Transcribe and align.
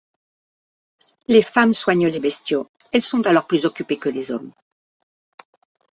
Les 1.27 1.43
femmes 1.43 1.73
soignent 1.73 2.07
les 2.07 2.19
bestiaux; 2.19 2.71
elles 2.91 3.03
sont 3.03 3.27
alors 3.27 3.45
plus 3.45 3.67
occupées 3.67 3.99
que 3.99 4.09
les 4.09 4.31
hommes. 4.31 4.51